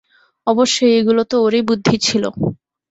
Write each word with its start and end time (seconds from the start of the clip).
অবশ্যই, 0.47 0.93
এগুলো 0.99 1.21
তো 1.31 1.35
ওরই 1.45 1.61
বুদ্ধি 1.69 1.95
ছিল। 2.05 2.23